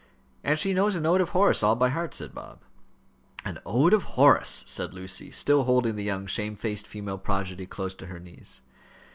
[0.43, 2.63] "And she knows an ode of Horace all by heart," said Bob.
[3.45, 8.07] "An ode of Horace!" said Lucy, still holding the young shamefaced female prodigy close to
[8.07, 8.61] her knees.